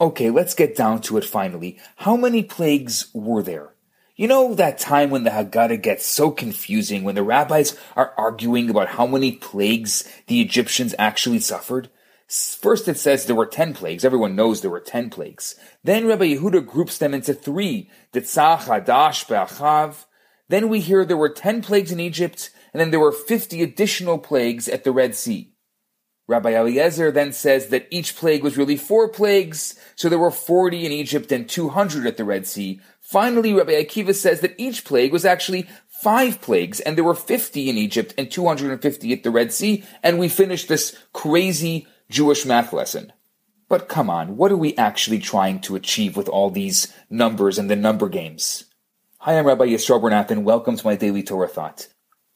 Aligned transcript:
Okay, 0.00 0.30
let's 0.30 0.54
get 0.54 0.74
down 0.74 1.02
to 1.02 1.18
it 1.18 1.24
finally. 1.24 1.78
How 1.96 2.16
many 2.16 2.42
plagues 2.42 3.10
were 3.12 3.42
there? 3.42 3.74
You 4.16 4.28
know 4.28 4.54
that 4.54 4.78
time 4.78 5.10
when 5.10 5.24
the 5.24 5.30
Haggadah 5.30 5.82
gets 5.82 6.06
so 6.06 6.30
confusing 6.30 7.04
when 7.04 7.14
the 7.14 7.22
rabbis 7.22 7.76
are 7.96 8.14
arguing 8.16 8.70
about 8.70 8.88
how 8.88 9.06
many 9.06 9.32
plagues 9.32 10.10
the 10.26 10.40
Egyptians 10.40 10.94
actually 10.98 11.38
suffered? 11.38 11.90
First 12.26 12.88
it 12.88 12.96
says 12.96 13.26
there 13.26 13.36
were 13.36 13.44
ten 13.44 13.74
plagues. 13.74 14.04
Everyone 14.04 14.36
knows 14.36 14.60
there 14.60 14.70
were 14.70 14.80
ten 14.80 15.10
plagues. 15.10 15.54
Then 15.84 16.06
Rabbi 16.06 16.34
Yehuda 16.34 16.66
groups 16.66 16.96
them 16.96 17.12
into 17.12 17.34
three. 17.34 17.90
Ditzach, 18.12 18.60
Hadash, 18.60 19.28
Be'achav. 19.28 20.06
Then 20.48 20.68
we 20.68 20.80
hear 20.80 21.04
there 21.04 21.16
were 21.16 21.28
ten 21.28 21.60
plagues 21.60 21.92
in 21.92 22.00
Egypt, 22.00 22.50
and 22.72 22.80
then 22.80 22.90
there 22.90 23.00
were 23.00 23.12
fifty 23.12 23.62
additional 23.62 24.16
plagues 24.16 24.66
at 24.68 24.84
the 24.84 24.92
Red 24.92 25.14
Sea. 25.14 25.52
Rabbi 26.30 26.52
Eliezer 26.52 27.10
then 27.10 27.32
says 27.32 27.70
that 27.70 27.88
each 27.90 28.14
plague 28.14 28.44
was 28.44 28.56
really 28.56 28.76
four 28.76 29.08
plagues, 29.08 29.74
so 29.96 30.08
there 30.08 30.16
were 30.16 30.30
40 30.30 30.86
in 30.86 30.92
Egypt 30.92 31.32
and 31.32 31.48
200 31.48 32.06
at 32.06 32.16
the 32.16 32.24
Red 32.24 32.46
Sea. 32.46 32.80
Finally, 33.00 33.52
Rabbi 33.52 33.72
Akiva 33.72 34.14
says 34.14 34.40
that 34.40 34.54
each 34.56 34.84
plague 34.84 35.12
was 35.12 35.24
actually 35.24 35.68
five 35.88 36.40
plagues, 36.40 36.78
and 36.78 36.96
there 36.96 37.02
were 37.02 37.16
50 37.16 37.68
in 37.68 37.76
Egypt 37.76 38.14
and 38.16 38.30
250 38.30 39.12
at 39.12 39.24
the 39.24 39.30
Red 39.32 39.52
Sea, 39.52 39.82
and 40.04 40.20
we 40.20 40.28
finished 40.28 40.68
this 40.68 40.96
crazy 41.12 41.88
Jewish 42.08 42.46
math 42.46 42.72
lesson. 42.72 43.12
But 43.68 43.88
come 43.88 44.08
on, 44.08 44.36
what 44.36 44.52
are 44.52 44.56
we 44.56 44.76
actually 44.76 45.18
trying 45.18 45.58
to 45.62 45.74
achieve 45.74 46.16
with 46.16 46.28
all 46.28 46.50
these 46.50 46.94
numbers 47.10 47.58
and 47.58 47.68
the 47.68 47.74
number 47.74 48.08
games? 48.08 48.66
Hi, 49.18 49.36
I'm 49.36 49.48
Rabbi 49.48 49.66
Yisrael 49.66 50.00
Bernath, 50.00 50.30
and 50.30 50.44
welcome 50.44 50.76
to 50.76 50.86
my 50.86 50.94
daily 50.94 51.24
Torah 51.24 51.48
thought. 51.48 51.88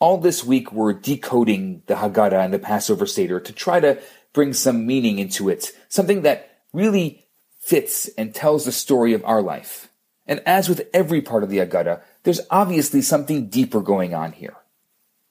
All 0.00 0.18
this 0.18 0.44
week, 0.44 0.72
we're 0.72 0.92
decoding 0.92 1.82
the 1.86 1.94
Haggadah 1.94 2.44
and 2.44 2.54
the 2.54 2.60
Passover 2.60 3.04
Seder 3.04 3.40
to 3.40 3.52
try 3.52 3.80
to 3.80 3.98
bring 4.32 4.52
some 4.52 4.86
meaning 4.86 5.18
into 5.18 5.48
it, 5.48 5.72
something 5.88 6.22
that 6.22 6.60
really 6.72 7.26
fits 7.58 8.08
and 8.16 8.32
tells 8.32 8.64
the 8.64 8.70
story 8.70 9.12
of 9.12 9.24
our 9.24 9.42
life. 9.42 9.90
And 10.24 10.40
as 10.46 10.68
with 10.68 10.88
every 10.94 11.20
part 11.20 11.42
of 11.42 11.50
the 11.50 11.58
Haggadah, 11.58 12.02
there's 12.22 12.40
obviously 12.48 13.02
something 13.02 13.48
deeper 13.48 13.80
going 13.80 14.14
on 14.14 14.32
here. 14.32 14.56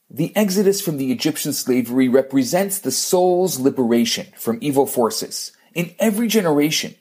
The 0.10 0.36
exodus 0.36 0.82
from 0.82 0.98
the 0.98 1.12
Egyptian 1.14 1.54
slavery 1.54 2.10
represents 2.10 2.80
the 2.80 2.92
soul's 2.92 3.60
liberation 3.60 4.28
from 4.36 4.58
evil 4.60 4.86
forces. 4.86 5.54
In 5.74 5.94
every 6.00 6.28
generation, 6.28 6.96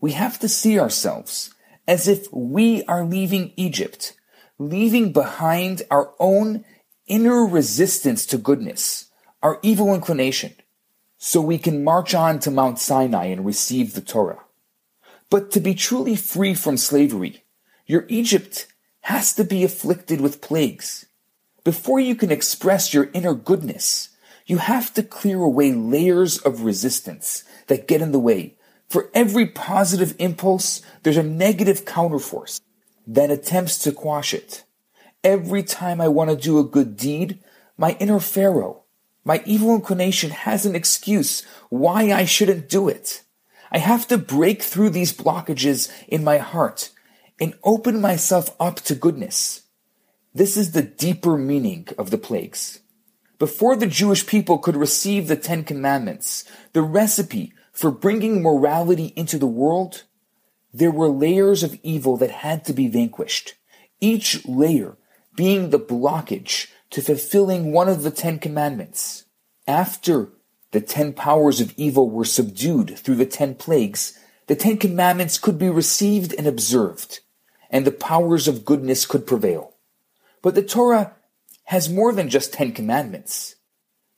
we 0.00 0.12
have 0.12 0.38
to 0.40 0.48
see 0.48 0.78
ourselves 0.78 1.54
as 1.88 2.08
if 2.08 2.30
we 2.32 2.82
are 2.84 3.04
leaving 3.04 3.52
Egypt, 3.56 4.14
leaving 4.58 5.12
behind 5.12 5.82
our 5.90 6.12
own 6.18 6.64
inner 7.06 7.44
resistance 7.44 8.26
to 8.26 8.38
goodness, 8.38 9.10
our 9.42 9.58
evil 9.62 9.94
inclination, 9.94 10.54
so 11.18 11.40
we 11.40 11.58
can 11.58 11.84
march 11.84 12.14
on 12.14 12.38
to 12.40 12.50
Mount 12.50 12.78
Sinai 12.78 13.26
and 13.26 13.46
receive 13.46 13.94
the 13.94 14.00
Torah. 14.00 14.42
But 15.30 15.50
to 15.52 15.60
be 15.60 15.74
truly 15.74 16.16
free 16.16 16.54
from 16.54 16.76
slavery, 16.76 17.44
your 17.86 18.04
Egypt 18.08 18.66
has 19.02 19.32
to 19.34 19.44
be 19.44 19.62
afflicted 19.62 20.20
with 20.20 20.40
plagues. 20.40 21.06
Before 21.62 22.00
you 22.00 22.14
can 22.14 22.30
express 22.30 22.92
your 22.92 23.08
inner 23.12 23.34
goodness, 23.34 24.10
you 24.46 24.58
have 24.58 24.92
to 24.94 25.02
clear 25.02 25.40
away 25.40 25.72
layers 25.72 26.38
of 26.38 26.62
resistance 26.62 27.44
that 27.66 27.88
get 27.88 28.02
in 28.02 28.12
the 28.12 28.18
way. 28.18 28.56
For 28.88 29.10
every 29.14 29.46
positive 29.46 30.14
impulse, 30.18 30.82
there's 31.02 31.16
a 31.16 31.22
negative 31.22 31.84
counterforce 31.84 32.60
that 33.06 33.30
attempts 33.30 33.78
to 33.80 33.92
quash 33.92 34.32
it. 34.34 34.64
Every 35.26 35.64
time 35.64 36.00
I 36.00 36.06
want 36.06 36.30
to 36.30 36.36
do 36.36 36.60
a 36.60 36.62
good 36.62 36.96
deed, 36.96 37.40
my 37.76 37.96
inner 37.98 38.20
Pharaoh, 38.20 38.84
my 39.24 39.42
evil 39.44 39.74
inclination 39.74 40.30
has 40.30 40.64
an 40.64 40.76
excuse 40.76 41.42
why 41.68 42.12
I 42.12 42.24
shouldn't 42.24 42.68
do 42.68 42.88
it. 42.88 43.24
I 43.72 43.78
have 43.78 44.06
to 44.06 44.18
break 44.18 44.62
through 44.62 44.90
these 44.90 45.12
blockages 45.12 45.90
in 46.06 46.22
my 46.22 46.38
heart 46.38 46.90
and 47.40 47.58
open 47.64 48.00
myself 48.00 48.54
up 48.60 48.76
to 48.82 48.94
goodness. 48.94 49.62
This 50.32 50.56
is 50.56 50.70
the 50.70 50.82
deeper 50.82 51.36
meaning 51.36 51.88
of 51.98 52.12
the 52.12 52.18
plagues. 52.18 52.78
Before 53.40 53.74
the 53.74 53.88
Jewish 53.88 54.28
people 54.28 54.58
could 54.58 54.76
receive 54.76 55.26
the 55.26 55.34
Ten 55.34 55.64
Commandments, 55.64 56.44
the 56.72 56.82
recipe 56.82 57.52
for 57.72 57.90
bringing 57.90 58.42
morality 58.42 59.12
into 59.16 59.38
the 59.38 59.48
world, 59.48 60.04
there 60.72 60.92
were 60.92 61.08
layers 61.08 61.64
of 61.64 61.80
evil 61.82 62.16
that 62.18 62.30
had 62.30 62.64
to 62.66 62.72
be 62.72 62.86
vanquished. 62.86 63.54
Each 64.00 64.46
layer 64.46 64.96
being 65.36 65.70
the 65.70 65.78
blockage 65.78 66.68
to 66.90 67.02
fulfilling 67.02 67.72
one 67.72 67.88
of 67.88 68.02
the 68.02 68.10
Ten 68.10 68.38
Commandments. 68.38 69.24
After 69.68 70.30
the 70.72 70.80
ten 70.80 71.12
powers 71.12 71.60
of 71.60 71.74
evil 71.76 72.10
were 72.10 72.24
subdued 72.24 72.98
through 72.98 73.16
the 73.16 73.26
ten 73.26 73.54
plagues, 73.54 74.18
the 74.46 74.56
Ten 74.56 74.76
Commandments 74.76 75.38
could 75.38 75.58
be 75.58 75.68
received 75.68 76.32
and 76.34 76.46
observed, 76.46 77.20
and 77.70 77.84
the 77.84 77.92
powers 77.92 78.46
of 78.46 78.64
goodness 78.64 79.04
could 79.04 79.26
prevail. 79.26 79.74
But 80.40 80.54
the 80.54 80.62
Torah 80.62 81.16
has 81.64 81.90
more 81.90 82.12
than 82.12 82.28
just 82.28 82.52
10 82.52 82.72
commandments. 82.72 83.56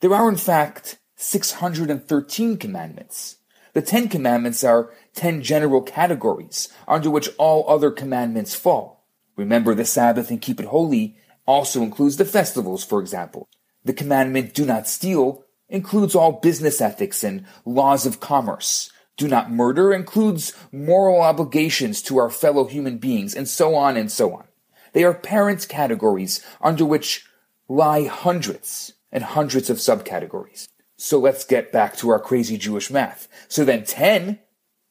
There 0.01 0.13
are, 0.13 0.29
in 0.29 0.37
fact, 0.37 0.99
613 1.17 2.59
commandments. 2.59 3.37
The 3.73 3.81
10 3.81 4.09
commandments 4.09 4.63
are 4.63 4.93
10 5.15 5.43
general 5.43 5.81
categories 5.81 6.69
under 6.87 7.11
which 7.11 7.31
all 7.39 7.65
other 7.69 7.91
commandments 7.91 8.55
fall. 8.55 8.98
Remember 9.39 9.73
the 9.73 9.85
Sabbath 9.85 10.31
and 10.31 10.43
keep 10.43 10.59
it 10.59 10.67
holy 10.67 11.17
also 11.47 11.83
includes 11.83 12.17
the 12.17 12.25
festivals, 12.25 12.85
for 12.85 13.01
example. 13.01 13.49
The 13.85 13.93
commandment 13.93 14.53
do 14.53 14.67
not 14.67 14.89
steal 14.89 15.45
includes 15.69 16.17
all 16.17 16.33
business 16.33 16.81
ethics 16.81 17.23
and 17.23 17.47
laws 17.65 18.05
of 18.05 18.19
commerce. 18.19 18.91
Do 19.17 19.29
not 19.29 19.51
murder 19.51 19.93
includes 19.93 20.53
moral 20.73 21.23
obligations 21.23 22.03
to 22.03 22.19
our 22.19 22.31
fellow 22.31 22.65
human 22.65 22.99
beings, 22.99 23.35
and 23.35 23.49
so 23.49 23.77
on 23.77 23.97
and 23.97 24.11
so 24.11 24.35
on. 24.35 24.45
They 24.93 25.05
are 25.05 25.15
parent 25.15 25.69
categories 25.69 26.45
under 26.61 26.85
which 26.85 27.25
lie 27.69 28.07
hundreds 28.07 28.93
and 29.13 29.23
hundreds 29.23 29.71
of 29.71 29.77
subcategories. 29.77 30.67
So 30.97 31.21
let's 31.21 31.45
get 31.45 31.71
back 31.71 31.97
to 31.99 32.09
our 32.09 32.19
crazy 32.19 32.59
Jewish 32.59 32.91
math. 32.91 33.29
So 33.47 33.65
then 33.65 33.85
10 33.85 34.41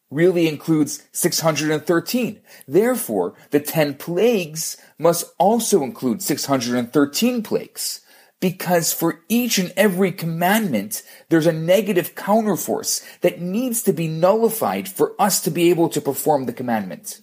really 0.09 0.47
includes 0.47 1.03
613. 1.11 2.41
Therefore, 2.67 3.33
the 3.51 3.59
10 3.59 3.95
plagues 3.95 4.77
must 4.97 5.33
also 5.37 5.83
include 5.83 6.21
613 6.21 7.43
plagues. 7.43 8.01
Because 8.39 8.93
for 8.93 9.21
each 9.27 9.57
and 9.57 9.73
every 9.75 10.11
commandment, 10.11 11.01
there's 11.29 11.47
a 11.47 11.51
negative 11.51 12.13
counterforce 12.13 13.03
that 13.21 13.41
needs 13.41 13.81
to 13.83 13.93
be 13.93 14.07
nullified 14.07 14.87
for 14.87 15.15
us 15.19 15.41
to 15.41 15.49
be 15.49 15.71
able 15.71 15.89
to 15.89 15.99
perform 15.99 16.45
the 16.45 16.53
commandment. 16.53 17.21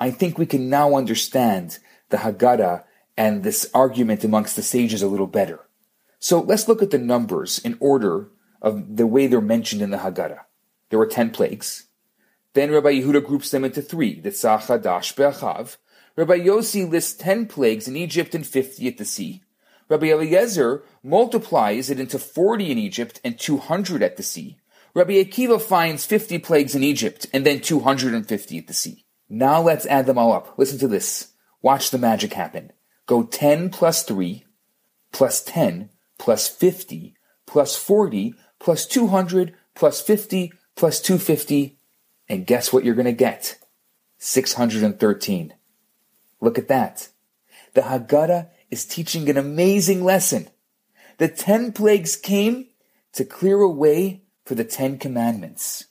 I 0.00 0.10
think 0.10 0.38
we 0.38 0.46
can 0.46 0.70
now 0.70 0.96
understand 0.96 1.78
the 2.08 2.16
Haggadah 2.18 2.84
and 3.16 3.42
this 3.42 3.70
argument 3.74 4.24
amongst 4.24 4.56
the 4.56 4.62
sages 4.62 5.02
a 5.02 5.06
little 5.06 5.26
better. 5.26 5.60
So 6.18 6.40
let's 6.40 6.66
look 6.66 6.82
at 6.82 6.90
the 6.90 6.98
numbers 6.98 7.58
in 7.58 7.76
order 7.78 8.30
of 8.62 8.96
the 8.96 9.06
way 9.06 9.26
they're 9.26 9.42
mentioned 9.42 9.82
in 9.82 9.90
the 9.90 9.98
Haggadah. 9.98 10.40
There 10.88 10.98
were 10.98 11.06
ten 11.06 11.30
plagues. 11.30 11.86
Then 12.54 12.70
Rabbi 12.70 13.00
Yehuda 13.00 13.24
groups 13.24 13.50
them 13.50 13.64
into 13.64 13.82
three, 13.82 14.20
the 14.20 14.30
Tzachadash 14.30 15.14
Be'achav. 15.16 15.76
Rabbi 16.16 16.38
Yossi 16.38 16.88
lists 16.88 17.14
ten 17.14 17.46
plagues 17.46 17.88
in 17.88 17.96
Egypt 17.96 18.34
and 18.34 18.46
fifty 18.46 18.88
at 18.88 18.96
the 18.96 19.04
sea. 19.04 19.42
Rabbi 19.88 20.06
Eliezer 20.06 20.82
multiplies 21.02 21.90
it 21.90 22.00
into 22.00 22.18
forty 22.18 22.70
in 22.70 22.78
Egypt 22.78 23.20
and 23.24 23.38
two 23.38 23.58
hundred 23.58 24.02
at 24.02 24.16
the 24.16 24.22
sea. 24.22 24.56
Rabbi 24.94 25.14
Akiva 25.14 25.60
finds 25.60 26.06
fifty 26.06 26.38
plagues 26.38 26.74
in 26.74 26.84
Egypt 26.84 27.26
and 27.32 27.44
then 27.44 27.60
two 27.60 27.80
hundred 27.80 28.14
and 28.14 28.26
fifty 28.26 28.56
at 28.58 28.68
the 28.68 28.72
sea. 28.72 29.04
Now 29.28 29.60
let's 29.60 29.86
add 29.86 30.06
them 30.06 30.18
all 30.18 30.32
up. 30.32 30.56
Listen 30.56 30.78
to 30.78 30.88
this. 30.88 31.32
Watch 31.60 31.90
the 31.90 31.98
magic 31.98 32.34
happen. 32.34 32.72
Go 33.06 33.24
10 33.24 33.70
plus 33.70 34.02
3, 34.02 34.44
plus 35.12 35.42
10, 35.42 35.90
plus 36.18 36.48
50, 36.48 37.14
plus 37.46 37.76
40, 37.76 38.34
plus 38.58 38.86
200, 38.86 39.54
plus 39.74 40.00
50, 40.00 40.52
plus 40.76 41.00
250, 41.00 41.78
and 42.28 42.46
guess 42.46 42.72
what 42.72 42.84
you're 42.84 42.94
going 42.94 43.04
to 43.04 43.12
get? 43.12 43.58
613. 44.18 45.54
Look 46.40 46.58
at 46.58 46.68
that. 46.68 47.08
The 47.74 47.82
Haggadah 47.82 48.48
is 48.70 48.84
teaching 48.84 49.28
an 49.28 49.36
amazing 49.36 50.04
lesson. 50.04 50.48
The 51.18 51.28
ten 51.28 51.72
plagues 51.72 52.16
came 52.16 52.68
to 53.12 53.24
clear 53.24 53.60
a 53.60 53.70
way 53.70 54.22
for 54.44 54.54
the 54.54 54.64
Ten 54.64 54.98
Commandments. 54.98 55.86